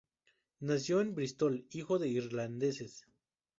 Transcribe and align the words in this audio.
Nació 0.61 0.99
en 1.01 1.13
Bristol, 1.13 1.67
hijo 1.69 1.99
de 1.99 2.07
irlandeses. 2.07 3.05